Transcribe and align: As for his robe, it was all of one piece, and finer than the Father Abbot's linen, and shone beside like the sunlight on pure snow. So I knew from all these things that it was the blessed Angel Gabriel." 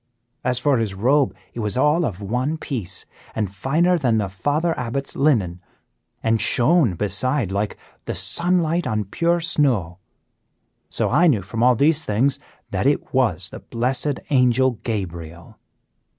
As 0.43 0.57
for 0.57 0.79
his 0.79 0.95
robe, 0.95 1.35
it 1.53 1.59
was 1.59 1.77
all 1.77 2.05
of 2.05 2.19
one 2.21 2.57
piece, 2.57 3.05
and 3.35 3.53
finer 3.53 3.99
than 3.99 4.17
the 4.17 4.29
Father 4.29 4.73
Abbot's 4.75 5.15
linen, 5.15 5.61
and 6.23 6.41
shone 6.41 6.95
beside 6.95 7.51
like 7.51 7.77
the 8.05 8.15
sunlight 8.15 8.87
on 8.87 9.03
pure 9.03 9.39
snow. 9.39 9.99
So 10.89 11.11
I 11.11 11.27
knew 11.27 11.43
from 11.43 11.61
all 11.61 11.75
these 11.75 12.03
things 12.03 12.39
that 12.71 12.87
it 12.87 13.13
was 13.13 13.49
the 13.49 13.59
blessed 13.59 14.19
Angel 14.31 14.79
Gabriel." 14.83 15.59